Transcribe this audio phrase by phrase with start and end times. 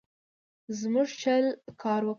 [0.79, 1.45] زموږ چل
[1.81, 2.09] کار ورکړ.